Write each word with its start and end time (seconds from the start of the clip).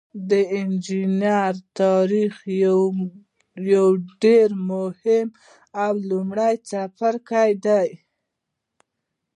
د 0.29 0.31
انجنیری 0.59 1.59
تاریخ 1.81 2.33
یو 3.73 3.87
ډیر 4.23 4.47
مهم 4.69 5.27
او 5.85 5.93
لومړنی 6.09 6.53
څپرکی 6.69 7.51
دی. 7.65 7.87